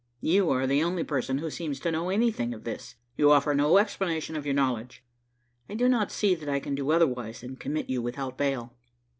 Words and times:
You 0.21 0.49
are 0.49 0.65
the 0.65 0.81
only 0.81 1.03
person 1.03 1.37
who 1.37 1.51
seems 1.51 1.79
to 1.81 1.91
know 1.91 2.09
anything 2.09 2.55
of 2.55 2.63
this. 2.63 2.95
You 3.17 3.29
offer 3.29 3.53
no 3.53 3.77
explanation 3.77 4.35
of 4.35 4.47
your 4.47 4.55
knowledge. 4.55 5.03
I 5.69 5.75
do 5.75 5.87
not 5.87 6.11
see 6.11 6.33
that 6.33 6.49
I 6.49 6.59
can 6.59 6.73
do 6.73 6.89
otherwise 6.89 7.41
than 7.41 7.55
commit 7.55 7.87
you 7.87 8.01
without 8.01 8.35
bail." 8.35 8.73